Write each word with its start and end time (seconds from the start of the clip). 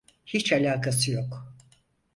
Hiç 0.25 0.53
alakası 0.53 1.11
yok. 1.11 1.53